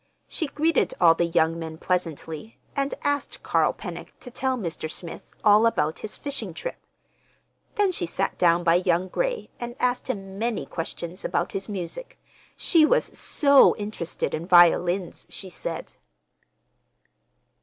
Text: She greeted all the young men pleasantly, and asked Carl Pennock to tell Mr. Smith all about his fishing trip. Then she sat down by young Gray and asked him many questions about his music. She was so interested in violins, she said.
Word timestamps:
She 0.27 0.47
greeted 0.47 0.95
all 0.99 1.13
the 1.13 1.27
young 1.27 1.59
men 1.59 1.77
pleasantly, 1.77 2.57
and 2.75 2.95
asked 3.03 3.43
Carl 3.43 3.71
Pennock 3.71 4.07
to 4.21 4.31
tell 4.31 4.57
Mr. 4.57 4.89
Smith 4.89 5.29
all 5.43 5.67
about 5.67 5.99
his 5.99 6.15
fishing 6.15 6.55
trip. 6.55 6.77
Then 7.75 7.91
she 7.91 8.07
sat 8.07 8.35
down 8.39 8.63
by 8.63 8.75
young 8.83 9.09
Gray 9.09 9.51
and 9.59 9.75
asked 9.79 10.07
him 10.09 10.39
many 10.39 10.65
questions 10.65 11.23
about 11.23 11.51
his 11.51 11.69
music. 11.69 12.17
She 12.57 12.83
was 12.83 13.15
so 13.15 13.75
interested 13.75 14.33
in 14.33 14.47
violins, 14.47 15.27
she 15.29 15.51
said. 15.51 15.93